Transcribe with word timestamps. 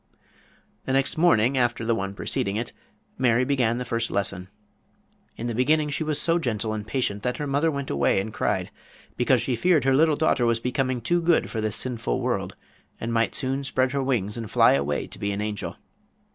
The 0.85 0.93
next 0.93 1.15
morning 1.15 1.59
after 1.59 1.85
the 1.85 1.93
one 1.93 2.15
preceding 2.15 2.55
it, 2.55 2.73
Mary 3.19 3.45
began 3.45 3.77
the 3.77 3.85
first 3.85 4.09
lesson. 4.09 4.47
In 5.37 5.45
the 5.45 5.53
beginning 5.53 5.91
she 5.91 6.03
was 6.03 6.19
so 6.19 6.39
gentle 6.39 6.73
and 6.73 6.87
patient 6.87 7.21
that 7.21 7.37
her 7.37 7.45
mother 7.45 7.69
went 7.69 7.91
away 7.91 8.19
and 8.19 8.33
cried, 8.33 8.71
because 9.15 9.43
she 9.43 9.55
feared 9.55 9.83
her 9.83 9.91
dear 9.91 9.97
little 9.97 10.15
daughter 10.15 10.47
was 10.47 10.59
becoming 10.59 11.01
too 11.01 11.21
good 11.21 11.51
for 11.51 11.61
this 11.61 11.75
sinful 11.75 12.19
world, 12.19 12.55
and 12.99 13.13
might 13.13 13.35
soon 13.35 13.63
spread 13.63 13.91
her 13.91 14.01
wings 14.01 14.37
and 14.37 14.49
fly 14.49 14.73
away 14.73 15.03
and 15.03 15.19
be 15.19 15.31
an 15.31 15.39
angel. 15.39 15.75